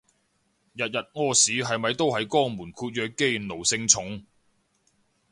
[0.73, 4.25] 日日屙屎係咪都係肛門括約肌奴性重